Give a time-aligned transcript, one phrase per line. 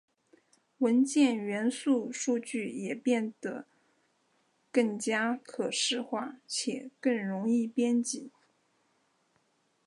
[0.79, 3.67] 文件元数据也变得
[4.71, 8.31] 更加可视化且更容易编辑。